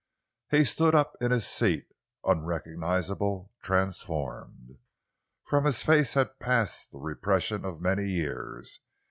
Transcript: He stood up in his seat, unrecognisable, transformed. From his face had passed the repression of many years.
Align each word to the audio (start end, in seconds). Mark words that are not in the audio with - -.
He 0.49 0.63
stood 0.65 0.95
up 0.95 1.15
in 1.21 1.29
his 1.29 1.45
seat, 1.45 1.85
unrecognisable, 2.23 3.51
transformed. 3.61 4.79
From 5.45 5.65
his 5.65 5.83
face 5.83 6.15
had 6.15 6.39
passed 6.39 6.91
the 6.91 6.97
repression 6.97 7.63
of 7.65 7.81
many 7.81 8.07
years. 8.07 8.79